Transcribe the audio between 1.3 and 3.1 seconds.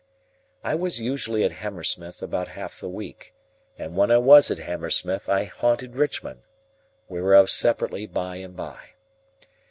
at Hammersmith about half the